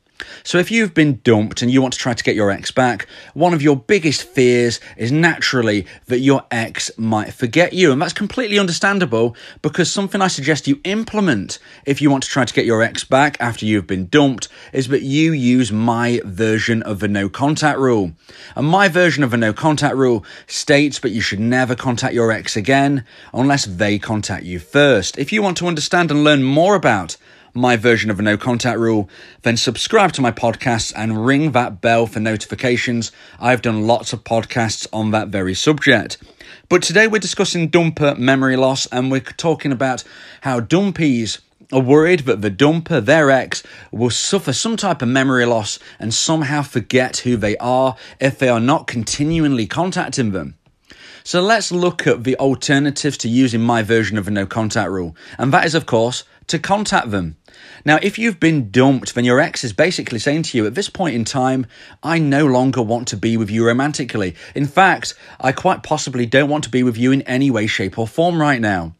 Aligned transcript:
So, 0.44 0.58
if 0.58 0.72
you've 0.72 0.94
been 0.94 1.20
dumped 1.24 1.62
and 1.62 1.72
you 1.72 1.82
want 1.82 1.94
to 1.94 2.00
try 2.00 2.14
to 2.14 2.24
get 2.24 2.36
your 2.36 2.52
ex 2.52 2.72
back, 2.72 3.08
one 3.34 3.54
of 3.54 3.62
your 3.62 3.76
biggest 3.76 4.24
fears 4.24 4.80
is 4.98 5.12
naturally 5.12 5.86
that 6.08 6.20
your 6.20 6.44
ex 6.52 6.92
might 6.98 7.34
forget 7.34 7.74
you. 7.74 7.92
And 7.92 8.02
that's 8.02 8.14
completely 8.14 8.60
understandable 8.60 9.36
because 9.62 9.92
something 9.92 10.22
I 10.22 10.28
suggest 10.28 10.68
you 10.68 10.80
implement 10.84 11.60
if 11.86 12.02
you 12.02 12.10
want 12.10 12.24
to 12.24 12.30
try 12.30 12.46
to 12.46 12.54
get 12.54 12.66
your 12.66 12.82
ex 12.82 13.04
back 13.04 13.38
after 13.40 13.66
you've 13.66 13.88
been 13.88 14.08
dumped 14.08 14.48
is 14.74 14.88
that 14.90 15.02
you 15.02 15.32
use 15.32 15.72
my 15.72 16.22
version 16.26 16.84
of 16.84 17.00
the 17.00 17.08
no 17.08 17.30
contact 17.30 17.80
rule. 17.80 18.12
And 18.56 18.68
my 18.68 18.88
version 18.88 19.24
of 19.24 19.32
the 19.32 19.38
no 19.38 19.54
contact 19.54 19.96
rule 19.96 20.26
states 20.48 21.00
that 21.00 21.12
you 21.12 21.22
should 21.22 21.40
never 21.40 21.76
contact 21.76 22.14
your 22.14 22.32
ex 22.32 22.56
again 22.56 23.06
unless 23.34 23.66
they 23.66 24.00
contact 24.00 24.46
you 24.46 24.60
first. 24.60 25.18
If 25.18 25.32
you 25.32 25.42
want 25.42 25.58
to 25.58 25.68
understand 25.68 26.12
and 26.12 26.24
learn 26.24 26.44
more 26.44 26.76
about 26.76 27.18
my 27.54 27.76
version 27.76 28.10
of 28.10 28.20
a 28.20 28.22
no 28.22 28.38
contact 28.38 28.80
rule, 28.80 29.10
then 29.42 29.58
subscribe 29.58 30.12
to 30.14 30.22
my 30.22 30.32
podcast 30.32 30.94
and 30.96 31.26
ring 31.26 31.52
that 31.52 31.82
bell 31.82 32.08
for 32.08 32.20
notifications. 32.20 33.12
I've 33.40 33.62
done 33.62 33.88
lots 33.88 34.14
of 34.14 34.24
podcasts 34.24 34.88
on 34.94 35.12
that 35.12 35.30
very 35.30 35.54
subject. 35.54 36.18
But 36.68 36.84
today 36.84 37.08
we're 37.08 37.20
discussing 37.20 37.70
dumper 37.70 38.18
memory 38.18 38.56
loss 38.56 38.86
and 38.88 39.12
we're 39.12 39.22
talking 39.22 39.72
about 39.72 40.04
how 40.42 40.60
dumpees 40.60 41.40
are 41.72 41.80
worried 41.80 42.22
that 42.22 42.42
the 42.42 42.52
dumper, 42.52 43.04
their 43.04 43.30
ex, 43.30 43.64
will 43.92 44.10
suffer 44.10 44.54
some 44.54 44.76
type 44.76 45.02
of 45.02 45.08
memory 45.08 45.46
loss 45.46 45.80
and 46.00 46.14
somehow 46.14 46.62
forget 46.62 47.18
who 47.18 47.38
they 47.38 47.58
are 47.58 47.96
if 48.20 48.40
they 48.40 48.50
are 48.50 48.60
not 48.60 48.88
continually 48.88 49.68
contacting 49.68 50.32
them. 50.32 50.56
So 51.24 51.42
let's 51.42 51.72
look 51.72 52.08
at 52.08 52.24
the 52.24 52.36
alternatives 52.38 53.18
to 53.20 53.30
using 53.30 53.62
my 53.62 53.84
version 53.84 54.18
of 54.18 54.28
a 54.28 54.32
no 54.32 54.46
contact 54.46 54.90
rule. 54.90 55.16
And 55.38 55.54
that 55.54 55.66
is, 55.66 55.76
of 55.76 55.86
course, 55.86 56.24
to 56.50 56.60
contact 56.60 57.12
them. 57.12 57.38
Now, 57.86 58.00
if 58.02 58.20
you've 58.20 58.40
been 58.40 58.72
dumped, 58.72 59.16
then 59.16 59.26
your 59.26 59.40
ex 59.40 59.64
is 59.64 59.74
basically 59.74 60.20
saying 60.20 60.44
to 60.44 60.58
you, 60.58 60.66
at 60.66 60.76
this 60.76 60.90
point 60.90 61.16
in 61.16 61.26
time, 61.26 61.66
I 62.04 62.20
no 62.20 62.46
longer 62.46 62.82
want 62.82 63.08
to 63.10 63.18
be 63.18 63.38
with 63.38 63.50
you 63.50 63.66
romantically. 63.66 64.36
In 64.54 64.66
fact, 64.66 65.14
I 65.40 65.52
quite 65.52 65.84
possibly 65.84 66.26
don't 66.26 66.50
want 66.50 66.64
to 66.66 66.70
be 66.70 66.84
with 66.84 66.98
you 66.98 67.12
in 67.12 67.22
any 67.24 67.50
way, 67.50 67.68
shape, 67.68 67.98
or 67.98 68.08
form 68.08 68.42
right 68.42 68.60
now. 68.60 68.96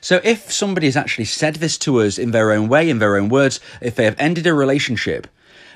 So, 0.00 0.20
if 0.24 0.52
somebody 0.52 0.86
has 0.86 0.96
actually 0.96 1.24
said 1.24 1.56
this 1.56 1.78
to 1.78 2.00
us 2.00 2.18
in 2.18 2.30
their 2.32 2.52
own 2.52 2.68
way, 2.68 2.90
in 2.90 2.98
their 2.98 3.16
own 3.16 3.28
words, 3.28 3.60
if 3.80 3.94
they 3.94 4.04
have 4.04 4.16
ended 4.18 4.46
a 4.46 4.54
relationship, 4.54 5.26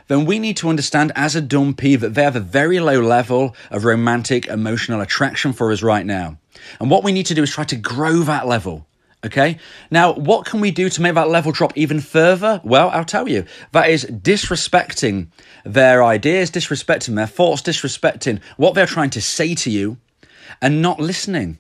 then 0.09 0.25
we 0.25 0.39
need 0.39 0.57
to 0.57 0.69
understand 0.69 1.13
as 1.15 1.37
a 1.37 1.41
dumpee 1.41 1.97
that 1.97 2.15
they 2.15 2.25
have 2.25 2.37
a 2.37 2.41
very 2.41 2.81
low 2.81 3.01
level 3.01 3.55
of 3.71 3.85
romantic 3.85 4.47
emotional 4.47 5.01
attraction 5.01 5.53
for 5.53 5.71
us 5.71 5.83
right 5.83 6.05
now. 6.05 6.37
And 6.81 6.91
what 6.91 7.05
we 7.05 7.13
need 7.13 7.27
to 7.27 7.35
do 7.35 7.43
is 7.43 7.51
try 7.51 7.65
to 7.65 7.77
grow 7.77 8.21
that 8.21 8.47
level. 8.47 8.87
Okay. 9.25 9.59
Now, 9.91 10.15
what 10.15 10.47
can 10.47 10.61
we 10.61 10.71
do 10.71 10.89
to 10.89 11.03
make 11.03 11.15
that 11.15 11.29
level 11.29 11.53
drop 11.53 11.77
even 11.77 12.01
further? 12.01 12.61
Well, 12.65 12.89
I'll 12.91 13.05
tell 13.05 13.29
you. 13.29 13.45
That 13.73 13.91
is 13.91 14.07
disrespecting 14.07 15.29
their 15.65 16.03
ideas, 16.03 16.51
disrespecting 16.51 17.17
their 17.17 17.27
thoughts, 17.27 17.61
disrespecting 17.61 18.41
what 18.57 18.75
they're 18.75 18.87
trying 18.87 19.11
to 19.11 19.21
say 19.21 19.55
to 19.57 19.71
you, 19.71 19.99
and 20.63 20.81
not 20.81 21.01
listening. 21.01 21.59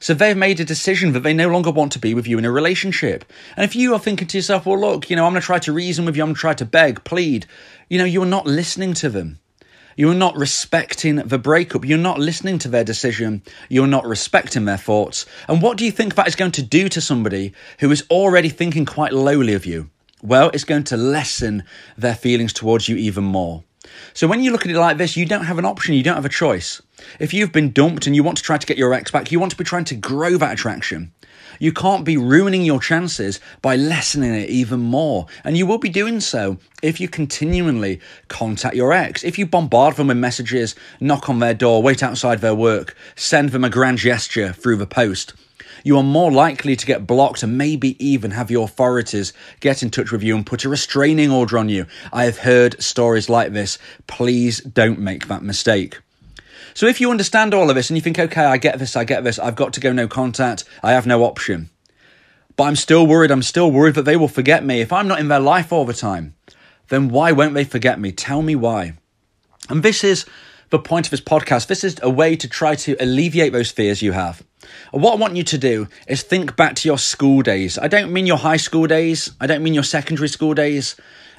So 0.00 0.14
they've 0.14 0.36
made 0.36 0.58
a 0.60 0.64
decision 0.64 1.12
that 1.12 1.20
they 1.20 1.34
no 1.34 1.48
longer 1.48 1.70
want 1.70 1.92
to 1.92 1.98
be 1.98 2.14
with 2.14 2.26
you 2.26 2.38
in 2.38 2.44
a 2.44 2.50
relationship. 2.50 3.24
And 3.56 3.64
if 3.64 3.76
you 3.76 3.92
are 3.94 3.98
thinking 3.98 4.28
to 4.28 4.38
yourself, 4.38 4.66
well, 4.66 4.78
look, 4.78 5.10
you 5.10 5.16
know, 5.16 5.26
I'm 5.26 5.32
going 5.32 5.40
to 5.40 5.46
try 5.46 5.58
to 5.60 5.72
reason 5.72 6.04
with 6.04 6.16
you, 6.16 6.22
I'm 6.22 6.28
going 6.28 6.34
to 6.34 6.40
try 6.40 6.54
to 6.54 6.64
beg, 6.64 7.04
plead, 7.04 7.46
you 7.88 7.98
know, 7.98 8.04
you're 8.04 8.26
not 8.26 8.46
listening 8.46 8.94
to 8.94 9.08
them. 9.08 9.38
You're 9.96 10.14
not 10.14 10.36
respecting 10.36 11.16
the 11.16 11.38
breakup. 11.38 11.84
You're 11.84 11.96
not 11.96 12.18
listening 12.18 12.58
to 12.60 12.68
their 12.68 12.84
decision. 12.84 13.42
You're 13.70 13.86
not 13.86 14.04
respecting 14.04 14.66
their 14.66 14.76
thoughts. 14.76 15.24
And 15.48 15.62
what 15.62 15.78
do 15.78 15.86
you 15.86 15.90
think 15.90 16.14
that 16.14 16.28
is 16.28 16.36
going 16.36 16.52
to 16.52 16.62
do 16.62 16.90
to 16.90 17.00
somebody 17.00 17.54
who 17.80 17.90
is 17.90 18.04
already 18.10 18.50
thinking 18.50 18.84
quite 18.84 19.14
lowly 19.14 19.54
of 19.54 19.64
you? 19.64 19.88
Well, 20.22 20.50
it's 20.52 20.64
going 20.64 20.84
to 20.84 20.98
lessen 20.98 21.64
their 21.96 22.14
feelings 22.14 22.52
towards 22.52 22.90
you 22.90 22.96
even 22.96 23.24
more. 23.24 23.64
So 24.14 24.26
when 24.26 24.42
you 24.42 24.52
look 24.52 24.64
at 24.64 24.70
it 24.70 24.78
like 24.78 24.98
this, 24.98 25.16
you 25.16 25.26
don't 25.26 25.44
have 25.44 25.58
an 25.58 25.64
option, 25.64 25.94
you 25.94 26.02
don't 26.02 26.14
have 26.16 26.24
a 26.24 26.30
choice. 26.30 26.82
If 27.20 27.34
you've 27.34 27.52
been 27.52 27.72
dumped 27.72 28.06
and 28.06 28.16
you 28.16 28.22
want 28.22 28.38
to 28.38 28.42
try 28.42 28.58
to 28.58 28.66
get 28.66 28.78
your 28.78 28.94
ex 28.94 29.10
back, 29.10 29.30
you 29.30 29.40
want 29.40 29.52
to 29.52 29.58
be 29.58 29.64
trying 29.64 29.84
to 29.86 29.94
grow 29.94 30.36
that 30.38 30.52
attraction. 30.52 31.12
You 31.58 31.72
can't 31.72 32.04
be 32.04 32.16
ruining 32.16 32.62
your 32.62 32.80
chances 32.80 33.40
by 33.62 33.76
lessening 33.76 34.34
it 34.34 34.50
even 34.50 34.80
more. 34.80 35.26
And 35.44 35.56
you 35.56 35.66
will 35.66 35.78
be 35.78 35.88
doing 35.88 36.20
so 36.20 36.58
if 36.82 37.00
you 37.00 37.08
continually 37.08 38.00
contact 38.28 38.76
your 38.76 38.92
ex. 38.92 39.24
If 39.24 39.38
you 39.38 39.46
bombard 39.46 39.96
them 39.96 40.08
with 40.08 40.18
messages, 40.18 40.74
knock 41.00 41.28
on 41.28 41.38
their 41.38 41.54
door, 41.54 41.82
wait 41.82 42.02
outside 42.02 42.40
their 42.40 42.54
work, 42.54 42.96
send 43.14 43.50
them 43.50 43.64
a 43.64 43.70
grand 43.70 43.98
gesture 43.98 44.52
through 44.52 44.76
the 44.76 44.86
post, 44.86 45.34
you 45.86 45.96
are 45.96 46.02
more 46.02 46.32
likely 46.32 46.74
to 46.74 46.84
get 46.84 47.06
blocked 47.06 47.44
and 47.44 47.56
maybe 47.56 47.94
even 48.04 48.32
have 48.32 48.50
your 48.50 48.64
authorities 48.64 49.32
get 49.60 49.84
in 49.84 49.90
touch 49.90 50.10
with 50.10 50.20
you 50.20 50.34
and 50.34 50.44
put 50.44 50.64
a 50.64 50.68
restraining 50.68 51.30
order 51.30 51.56
on 51.56 51.68
you. 51.68 51.86
I 52.12 52.24
have 52.24 52.38
heard 52.38 52.82
stories 52.82 53.28
like 53.28 53.52
this. 53.52 53.78
Please 54.08 54.58
don't 54.58 54.98
make 54.98 55.28
that 55.28 55.44
mistake. 55.44 56.00
So 56.74 56.86
if 56.86 57.00
you 57.00 57.12
understand 57.12 57.54
all 57.54 57.70
of 57.70 57.76
this 57.76 57.88
and 57.88 57.96
you 57.96 58.00
think, 58.00 58.18
okay, 58.18 58.44
I 58.44 58.56
get 58.56 58.80
this, 58.80 58.96
I 58.96 59.04
get 59.04 59.22
this, 59.22 59.38
I've 59.38 59.54
got 59.54 59.72
to 59.74 59.80
go 59.80 59.92
no 59.92 60.08
contact, 60.08 60.64
I 60.82 60.90
have 60.90 61.06
no 61.06 61.22
option. 61.22 61.70
But 62.56 62.64
I'm 62.64 62.74
still 62.74 63.06
worried, 63.06 63.30
I'm 63.30 63.44
still 63.44 63.70
worried 63.70 63.94
that 63.94 64.06
they 64.06 64.16
will 64.16 64.26
forget 64.26 64.64
me. 64.64 64.80
If 64.80 64.92
I'm 64.92 65.06
not 65.06 65.20
in 65.20 65.28
their 65.28 65.38
life 65.38 65.72
all 65.72 65.84
the 65.84 65.94
time, 65.94 66.34
then 66.88 67.10
why 67.10 67.30
won't 67.30 67.54
they 67.54 67.62
forget 67.62 68.00
me? 68.00 68.10
Tell 68.10 68.42
me 68.42 68.56
why. 68.56 68.94
And 69.68 69.84
this 69.84 70.02
is 70.02 70.26
the 70.70 70.78
point 70.78 71.06
of 71.06 71.10
this 71.10 71.20
podcast. 71.20 71.66
This 71.66 71.84
is 71.84 71.96
a 72.02 72.10
way 72.10 72.36
to 72.36 72.48
try 72.48 72.74
to 72.76 72.96
alleviate 73.00 73.52
those 73.52 73.70
fears 73.70 74.02
you 74.02 74.12
have. 74.12 74.42
What 74.90 75.14
I 75.14 75.16
want 75.16 75.36
you 75.36 75.44
to 75.44 75.58
do 75.58 75.88
is 76.08 76.22
think 76.22 76.56
back 76.56 76.74
to 76.76 76.88
your 76.88 76.98
school 76.98 77.42
days. 77.42 77.78
I 77.78 77.88
don't 77.88 78.12
mean 78.12 78.26
your 78.26 78.38
high 78.38 78.56
school 78.56 78.86
days, 78.86 79.30
I 79.40 79.46
don't 79.46 79.62
mean 79.62 79.74
your 79.74 79.84
secondary 79.84 80.28
school 80.28 80.54
days. 80.54 80.96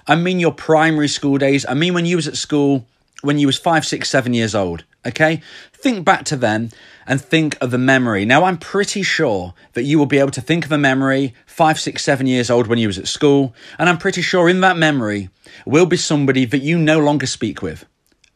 I 0.09 0.15
mean 0.15 0.39
your 0.39 0.53
primary 0.53 1.09
school 1.09 1.37
days. 1.37 1.65
I 1.67 1.73
mean 1.73 1.93
when 1.93 2.05
you 2.05 2.15
was 2.15 2.29
at 2.29 2.37
school 2.37 2.85
when 3.21 3.39
you 3.39 3.47
was 3.47 3.57
five, 3.57 3.85
six, 3.85 4.09
seven 4.09 4.33
years 4.33 4.53
old. 4.55 4.83
Okay? 5.05 5.41
Think 5.73 6.05
back 6.05 6.25
to 6.25 6.35
then 6.35 6.71
and 7.05 7.21
think 7.21 7.57
of 7.61 7.71
the 7.71 7.77
memory. 7.77 8.25
Now, 8.25 8.43
I'm 8.43 8.57
pretty 8.57 9.03
sure 9.03 9.53
that 9.73 9.83
you 9.83 9.97
will 9.97 10.05
be 10.05 10.19
able 10.19 10.31
to 10.31 10.41
think 10.41 10.65
of 10.65 10.71
a 10.71 10.77
memory 10.77 11.33
five, 11.45 11.79
six, 11.79 12.03
seven 12.03 12.27
years 12.27 12.49
old 12.49 12.67
when 12.67 12.79
you 12.79 12.87
was 12.87 12.97
at 12.97 13.07
school. 13.07 13.55
And 13.79 13.89
I'm 13.89 13.97
pretty 13.97 14.21
sure 14.21 14.49
in 14.49 14.61
that 14.61 14.77
memory 14.77 15.29
will 15.65 15.85
be 15.85 15.97
somebody 15.97 16.45
that 16.45 16.59
you 16.59 16.77
no 16.77 16.99
longer 16.99 17.25
speak 17.25 17.61
with. 17.61 17.85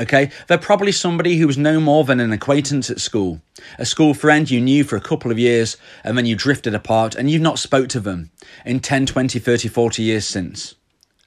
Okay, 0.01 0.31
they're 0.47 0.57
probably 0.57 0.91
somebody 0.91 1.37
who 1.37 1.45
was 1.45 1.59
no 1.59 1.79
more 1.79 2.03
than 2.03 2.19
an 2.19 2.33
acquaintance 2.33 2.89
at 2.89 2.99
school, 2.99 3.39
a 3.77 3.85
school 3.85 4.15
friend 4.15 4.49
you 4.49 4.59
knew 4.59 4.83
for 4.83 4.95
a 4.95 5.01
couple 5.01 5.29
of 5.29 5.37
years 5.37 5.77
and 6.03 6.17
then 6.17 6.25
you 6.25 6.35
drifted 6.35 6.73
apart 6.73 7.13
and 7.13 7.29
you've 7.29 7.43
not 7.43 7.59
spoke 7.59 7.87
to 7.89 7.99
them 7.99 8.31
in 8.65 8.79
10, 8.79 9.05
20, 9.05 9.37
30, 9.37 9.67
40 9.67 10.01
years 10.01 10.25
since. 10.25 10.73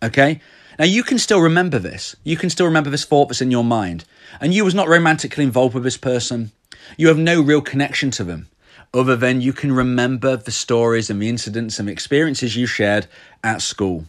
Okay? 0.02 0.40
Now 0.76 0.86
you 0.86 1.04
can 1.04 1.20
still 1.20 1.40
remember 1.40 1.78
this. 1.78 2.16
You 2.24 2.36
can 2.36 2.50
still 2.50 2.66
remember 2.66 2.90
this 2.90 3.04
thought 3.04 3.28
that's 3.28 3.40
in 3.40 3.52
your 3.52 3.62
mind. 3.62 4.06
And 4.40 4.52
you 4.52 4.64
was 4.64 4.74
not 4.74 4.88
romantically 4.88 5.44
involved 5.44 5.74
with 5.74 5.84
this 5.84 5.96
person. 5.96 6.50
You 6.96 7.06
have 7.06 7.18
no 7.18 7.40
real 7.40 7.60
connection 7.62 8.10
to 8.12 8.24
them, 8.24 8.48
other 8.92 9.14
than 9.14 9.40
you 9.40 9.52
can 9.52 9.70
remember 9.70 10.36
the 10.36 10.50
stories 10.50 11.10
and 11.10 11.22
the 11.22 11.28
incidents 11.28 11.78
and 11.78 11.86
the 11.86 11.92
experiences 11.92 12.56
you 12.56 12.66
shared 12.66 13.06
at 13.44 13.62
school. 13.62 14.06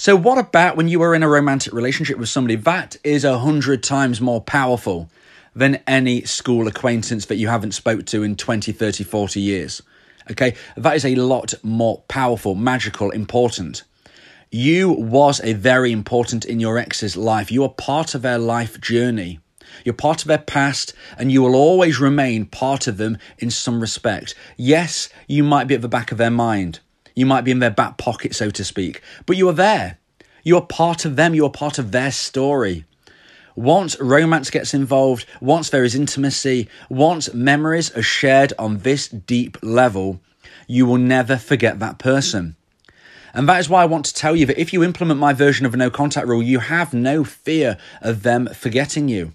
So, 0.00 0.14
what 0.14 0.38
about 0.38 0.76
when 0.76 0.86
you 0.86 1.02
are 1.02 1.12
in 1.12 1.24
a 1.24 1.28
romantic 1.28 1.72
relationship 1.72 2.18
with 2.18 2.28
somebody? 2.28 2.54
That 2.54 2.96
is 3.02 3.24
a 3.24 3.40
hundred 3.40 3.82
times 3.82 4.20
more 4.20 4.40
powerful 4.40 5.10
than 5.56 5.82
any 5.88 6.22
school 6.22 6.68
acquaintance 6.68 7.26
that 7.26 7.34
you 7.34 7.48
haven't 7.48 7.72
spoke 7.72 8.06
to 8.06 8.22
in 8.22 8.36
20, 8.36 8.70
30, 8.70 9.02
40 9.02 9.40
years. 9.40 9.82
Okay, 10.30 10.54
that 10.76 10.94
is 10.94 11.04
a 11.04 11.16
lot 11.16 11.52
more 11.64 12.04
powerful, 12.06 12.54
magical, 12.54 13.10
important. 13.10 13.82
You 14.52 14.90
was 14.90 15.40
a 15.42 15.54
very 15.54 15.90
important 15.90 16.44
in 16.44 16.60
your 16.60 16.78
ex's 16.78 17.16
life. 17.16 17.50
You 17.50 17.64
are 17.64 17.68
part 17.68 18.14
of 18.14 18.22
their 18.22 18.38
life 18.38 18.80
journey. 18.80 19.40
You're 19.84 19.94
part 19.94 20.22
of 20.22 20.28
their 20.28 20.38
past, 20.38 20.94
and 21.18 21.32
you 21.32 21.42
will 21.42 21.56
always 21.56 21.98
remain 21.98 22.46
part 22.46 22.86
of 22.86 22.98
them 22.98 23.18
in 23.38 23.50
some 23.50 23.80
respect. 23.80 24.36
Yes, 24.56 25.08
you 25.26 25.42
might 25.42 25.66
be 25.66 25.74
at 25.74 25.82
the 25.82 25.88
back 25.88 26.12
of 26.12 26.18
their 26.18 26.30
mind. 26.30 26.78
You 27.18 27.26
might 27.26 27.42
be 27.42 27.50
in 27.50 27.58
their 27.58 27.68
back 27.68 27.96
pocket, 27.96 28.32
so 28.36 28.48
to 28.48 28.64
speak, 28.64 29.02
but 29.26 29.36
you 29.36 29.48
are 29.48 29.52
there. 29.52 29.98
You 30.44 30.56
are 30.56 30.64
part 30.64 31.04
of 31.04 31.16
them. 31.16 31.34
You 31.34 31.46
are 31.46 31.50
part 31.50 31.76
of 31.76 31.90
their 31.90 32.12
story. 32.12 32.84
Once 33.56 33.98
romance 33.98 34.50
gets 34.50 34.72
involved, 34.72 35.26
once 35.40 35.68
there 35.68 35.82
is 35.82 35.96
intimacy, 35.96 36.68
once 36.88 37.34
memories 37.34 37.90
are 37.96 38.02
shared 38.02 38.52
on 38.56 38.78
this 38.78 39.08
deep 39.08 39.58
level, 39.62 40.20
you 40.68 40.86
will 40.86 40.96
never 40.96 41.36
forget 41.36 41.80
that 41.80 41.98
person. 41.98 42.54
And 43.34 43.48
that 43.48 43.58
is 43.58 43.68
why 43.68 43.82
I 43.82 43.86
want 43.86 44.04
to 44.04 44.14
tell 44.14 44.36
you 44.36 44.46
that 44.46 44.60
if 44.60 44.72
you 44.72 44.84
implement 44.84 45.18
my 45.18 45.32
version 45.32 45.66
of 45.66 45.74
a 45.74 45.76
no 45.76 45.90
contact 45.90 46.28
rule, 46.28 46.40
you 46.40 46.60
have 46.60 46.94
no 46.94 47.24
fear 47.24 47.78
of 48.00 48.22
them 48.22 48.48
forgetting 48.54 49.08
you. 49.08 49.32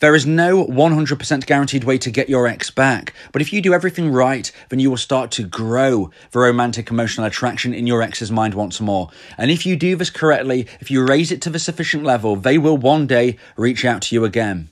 There 0.00 0.14
is 0.14 0.26
no 0.26 0.64
100% 0.64 1.44
guaranteed 1.46 1.82
way 1.82 1.98
to 1.98 2.10
get 2.12 2.28
your 2.28 2.46
ex 2.46 2.70
back, 2.70 3.12
but 3.32 3.42
if 3.42 3.52
you 3.52 3.60
do 3.60 3.74
everything 3.74 4.12
right, 4.12 4.48
then 4.68 4.78
you 4.78 4.90
will 4.90 4.96
start 4.96 5.32
to 5.32 5.42
grow 5.42 6.12
the 6.30 6.38
romantic 6.38 6.88
emotional 6.88 7.26
attraction 7.26 7.74
in 7.74 7.84
your 7.84 8.00
ex's 8.00 8.30
mind 8.30 8.54
once 8.54 8.80
more. 8.80 9.10
And 9.36 9.50
if 9.50 9.66
you 9.66 9.74
do 9.74 9.96
this 9.96 10.10
correctly, 10.10 10.68
if 10.78 10.88
you 10.88 11.04
raise 11.04 11.32
it 11.32 11.42
to 11.42 11.50
the 11.50 11.58
sufficient 11.58 12.04
level, 12.04 12.36
they 12.36 12.58
will 12.58 12.76
one 12.76 13.08
day 13.08 13.38
reach 13.56 13.84
out 13.84 14.02
to 14.02 14.14
you 14.14 14.24
again. 14.24 14.70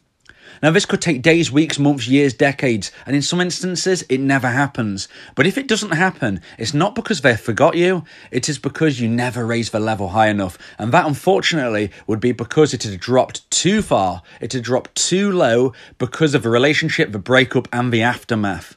Now, 0.63 0.71
this 0.71 0.87
could 0.87 1.03
take 1.03 1.23
days, 1.23 1.53
weeks, 1.53 1.79
months, 1.79 2.09
years, 2.09 2.33
decades, 2.33 2.91
and 3.05 3.15
in 3.15 3.23
some 3.23 3.41
instances, 3.41 4.03
it 4.09 4.21
never 4.21 4.49
happens. 4.49 5.07
But 5.35 5.47
if 5.47 5.59
it 5.59 5.69
doesn't 5.69 5.91
happen, 5.91 6.41
it's 6.59 6.75
not 6.75 6.95
because 6.95 7.21
they 7.21 7.37
forgot 7.37 7.77
you, 7.77 8.05
it 8.31 8.49
is 8.49 8.59
because 8.59 9.01
you 9.01 9.09
never 9.09 9.47
raised 9.47 9.73
the 9.73 9.81
level 9.81 10.09
high 10.09 10.29
enough. 10.29 10.57
And 10.79 10.93
that, 10.93 11.07
unfortunately, 11.07 11.91
would 12.07 12.21
be 12.21 12.33
because 12.33 12.73
it 12.73 12.85
had 12.85 12.99
dropped 12.99 13.49
too 13.51 13.83
far, 13.83 14.23
it 14.41 14.53
had 14.53 14.63
dropped 14.63 14.95
too 14.95 15.31
low 15.31 15.73
because 15.99 16.35
of 16.35 16.43
the 16.43 16.51
relationship, 16.51 17.13
the 17.13 17.19
breakup, 17.19 17.69
and 17.73 17.93
the 17.93 18.03
aftermath. 18.03 18.77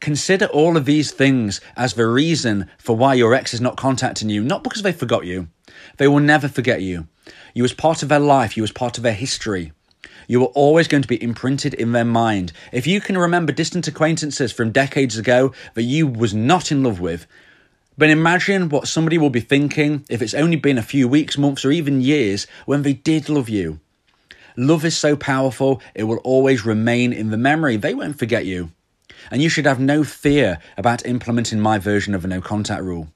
Consider 0.00 0.46
all 0.46 0.76
of 0.76 0.84
these 0.84 1.10
things 1.10 1.60
as 1.76 1.94
the 1.94 2.06
reason 2.06 2.68
for 2.78 2.96
why 2.96 3.14
your 3.14 3.34
ex 3.34 3.54
is 3.54 3.60
not 3.60 3.76
contacting 3.76 4.28
you, 4.28 4.42
not 4.42 4.62
because 4.62 4.82
they 4.82 4.92
forgot 4.92 5.24
you. 5.24 5.48
They 5.96 6.08
will 6.08 6.20
never 6.20 6.48
forget 6.48 6.82
you. 6.82 7.08
You 7.54 7.62
was 7.62 7.72
part 7.72 8.02
of 8.02 8.08
their 8.08 8.18
life, 8.18 8.56
you 8.56 8.62
was 8.62 8.72
part 8.72 8.98
of 8.98 9.02
their 9.02 9.14
history 9.14 9.72
you 10.26 10.42
are 10.42 10.48
always 10.48 10.88
going 10.88 11.02
to 11.02 11.08
be 11.08 11.22
imprinted 11.22 11.74
in 11.74 11.92
their 11.92 12.04
mind. 12.04 12.52
If 12.72 12.86
you 12.86 13.00
can 13.00 13.18
remember 13.18 13.52
distant 13.52 13.88
acquaintances 13.88 14.52
from 14.52 14.72
decades 14.72 15.18
ago 15.18 15.52
that 15.74 15.82
you 15.82 16.06
was 16.06 16.34
not 16.34 16.70
in 16.70 16.82
love 16.82 17.00
with, 17.00 17.26
but 17.96 18.10
imagine 18.10 18.68
what 18.68 18.88
somebody 18.88 19.18
will 19.18 19.30
be 19.30 19.40
thinking 19.40 20.04
if 20.08 20.20
it's 20.20 20.34
only 20.34 20.56
been 20.56 20.78
a 20.78 20.82
few 20.82 21.06
weeks, 21.06 21.38
months, 21.38 21.64
or 21.64 21.70
even 21.70 22.00
years 22.00 22.46
when 22.66 22.82
they 22.82 22.92
did 22.92 23.28
love 23.28 23.48
you. 23.48 23.80
Love 24.56 24.84
is 24.84 24.96
so 24.96 25.16
powerful, 25.16 25.80
it 25.94 26.04
will 26.04 26.18
always 26.18 26.64
remain 26.64 27.12
in 27.12 27.30
the 27.30 27.36
memory. 27.36 27.76
They 27.76 27.94
won't 27.94 28.18
forget 28.18 28.46
you. 28.46 28.70
And 29.30 29.42
you 29.42 29.48
should 29.48 29.66
have 29.66 29.80
no 29.80 30.04
fear 30.04 30.58
about 30.76 31.06
implementing 31.06 31.60
my 31.60 31.78
version 31.78 32.14
of 32.14 32.24
a 32.24 32.28
no 32.28 32.40
contact 32.40 32.82
rule. 32.82 33.08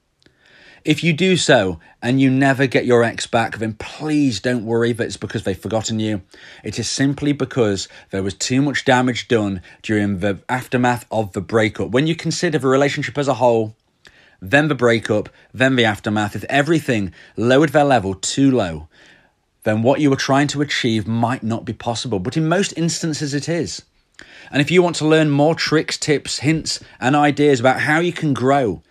If 0.85 1.03
you 1.03 1.13
do 1.13 1.35
so 1.35 1.79
and 2.01 2.21
you 2.21 2.29
never 2.29 2.65
get 2.65 2.85
your 2.85 3.03
ex 3.03 3.27
back, 3.27 3.57
then 3.57 3.73
please 3.73 4.39
don't 4.39 4.65
worry 4.65 4.93
that 4.93 5.03
it's 5.03 5.17
because 5.17 5.43
they've 5.43 5.57
forgotten 5.57 5.99
you. 5.99 6.21
It 6.63 6.79
is 6.79 6.89
simply 6.89 7.33
because 7.33 7.87
there 8.11 8.23
was 8.23 8.33
too 8.33 8.61
much 8.61 8.85
damage 8.85 9.27
done 9.27 9.61
during 9.81 10.19
the 10.19 10.39
aftermath 10.47 11.05
of 11.11 11.33
the 11.33 11.41
breakup. 11.41 11.89
When 11.89 12.07
you 12.07 12.15
consider 12.15 12.59
the 12.59 12.67
relationship 12.67 13.17
as 13.17 13.27
a 13.27 13.35
whole, 13.35 13.75
then 14.41 14.69
the 14.69 14.75
breakup, 14.75 15.29
then 15.53 15.75
the 15.75 15.85
aftermath, 15.85 16.35
if 16.35 16.45
everything 16.45 17.13
lowered 17.35 17.69
their 17.69 17.83
level 17.83 18.13
too 18.15 18.49
low, 18.49 18.87
then 19.63 19.83
what 19.83 19.99
you 19.99 20.09
were 20.09 20.15
trying 20.15 20.47
to 20.47 20.61
achieve 20.61 21.07
might 21.07 21.43
not 21.43 21.65
be 21.65 21.73
possible. 21.73 22.19
But 22.19 22.37
in 22.37 22.47
most 22.47 22.73
instances, 22.77 23.33
it 23.33 23.49
is. 23.49 23.81
And 24.51 24.61
if 24.61 24.71
you 24.71 24.81
want 24.81 24.95
to 24.97 25.07
learn 25.07 25.29
more 25.29 25.55
tricks, 25.55 25.97
tips, 25.97 26.39
hints, 26.39 26.79
and 26.99 27.15
ideas 27.15 27.59
about 27.59 27.81
how 27.81 27.99
you 27.99 28.13
can 28.13 28.33
grow 28.33 28.81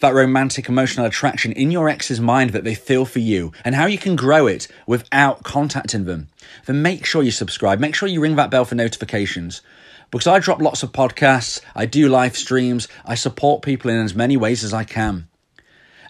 that 0.00 0.14
romantic 0.14 0.68
emotional 0.68 1.06
attraction 1.06 1.52
in 1.52 1.70
your 1.70 1.88
ex's 1.88 2.20
mind 2.20 2.50
that 2.50 2.64
they 2.64 2.74
feel 2.74 3.04
for 3.04 3.18
you 3.18 3.52
and 3.64 3.74
how 3.74 3.86
you 3.86 3.98
can 3.98 4.16
grow 4.16 4.46
it 4.46 4.68
without 4.86 5.42
contacting 5.42 6.04
them, 6.04 6.28
then 6.66 6.82
make 6.82 7.06
sure 7.06 7.22
you 7.22 7.30
subscribe. 7.30 7.80
Make 7.80 7.94
sure 7.94 8.08
you 8.08 8.20
ring 8.20 8.36
that 8.36 8.50
bell 8.50 8.64
for 8.64 8.74
notifications. 8.74 9.62
Because 10.10 10.26
I 10.26 10.38
drop 10.38 10.60
lots 10.60 10.82
of 10.82 10.92
podcasts, 10.92 11.60
I 11.74 11.86
do 11.86 12.08
live 12.08 12.36
streams, 12.36 12.86
I 13.04 13.14
support 13.14 13.62
people 13.62 13.90
in 13.90 13.98
as 13.98 14.14
many 14.14 14.36
ways 14.36 14.62
as 14.62 14.72
I 14.72 14.84
can. 14.84 15.28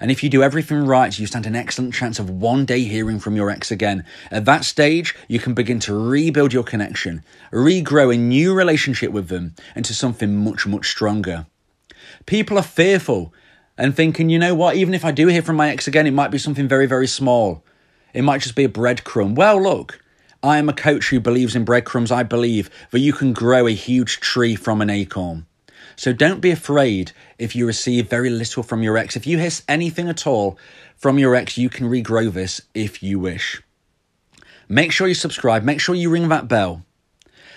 And 0.00 0.10
if 0.10 0.22
you 0.22 0.28
do 0.28 0.42
everything 0.42 0.84
right, 0.84 1.18
you 1.18 1.26
stand 1.26 1.46
an 1.46 1.56
excellent 1.56 1.94
chance 1.94 2.18
of 2.18 2.28
one 2.28 2.66
day 2.66 2.82
hearing 2.84 3.18
from 3.18 3.34
your 3.34 3.50
ex 3.50 3.70
again. 3.70 4.04
At 4.30 4.44
that 4.44 4.64
stage, 4.64 5.14
you 5.26 5.38
can 5.38 5.54
begin 5.54 5.80
to 5.80 5.94
rebuild 5.94 6.52
your 6.52 6.64
connection, 6.64 7.22
regrow 7.50 8.14
a 8.14 8.18
new 8.18 8.52
relationship 8.52 9.10
with 9.10 9.28
them 9.28 9.54
into 9.74 9.94
something 9.94 10.36
much, 10.36 10.66
much 10.66 10.90
stronger. 10.90 11.46
People 12.26 12.58
are 12.58 12.62
fearful 12.62 13.32
and 13.78 13.94
thinking, 13.94 14.30
you 14.30 14.38
know 14.38 14.54
what, 14.54 14.76
even 14.76 14.94
if 14.94 15.04
I 15.04 15.12
do 15.12 15.26
hear 15.26 15.42
from 15.42 15.56
my 15.56 15.70
ex 15.70 15.86
again, 15.86 16.06
it 16.06 16.12
might 16.12 16.30
be 16.30 16.38
something 16.38 16.68
very, 16.68 16.86
very 16.86 17.06
small. 17.06 17.62
It 18.14 18.22
might 18.22 18.40
just 18.40 18.54
be 18.54 18.64
a 18.64 18.68
breadcrumb. 18.68 19.34
Well, 19.34 19.62
look, 19.62 20.00
I 20.42 20.58
am 20.58 20.68
a 20.68 20.74
coach 20.74 21.08
who 21.08 21.20
believes 21.20 21.54
in 21.54 21.64
breadcrumbs. 21.64 22.10
I 22.10 22.22
believe 22.22 22.70
that 22.90 23.00
you 23.00 23.12
can 23.12 23.32
grow 23.32 23.66
a 23.66 23.72
huge 23.72 24.20
tree 24.20 24.56
from 24.56 24.80
an 24.80 24.90
acorn. 24.90 25.46
So 25.96 26.12
don't 26.12 26.40
be 26.40 26.50
afraid 26.50 27.12
if 27.38 27.56
you 27.56 27.66
receive 27.66 28.08
very 28.08 28.30
little 28.30 28.62
from 28.62 28.82
your 28.82 28.96
ex. 28.96 29.16
If 29.16 29.26
you 29.26 29.38
hear 29.38 29.50
anything 29.68 30.08
at 30.08 30.26
all 30.26 30.58
from 30.96 31.18
your 31.18 31.34
ex, 31.34 31.56
you 31.58 31.68
can 31.68 31.88
regrow 31.88 32.32
this 32.32 32.60
if 32.74 33.02
you 33.02 33.18
wish. 33.18 33.62
Make 34.68 34.92
sure 34.92 35.08
you 35.08 35.14
subscribe, 35.14 35.62
make 35.62 35.80
sure 35.80 35.94
you 35.94 36.10
ring 36.10 36.28
that 36.28 36.48
bell. 36.48 36.82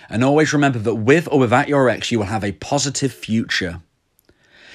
And 0.08 0.24
always 0.24 0.52
remember 0.52 0.78
that 0.78 0.94
with 0.94 1.28
or 1.30 1.38
without 1.38 1.68
your 1.68 1.88
ex, 1.88 2.10
you 2.10 2.18
will 2.18 2.26
have 2.26 2.44
a 2.44 2.52
positive 2.52 3.12
future. 3.12 3.80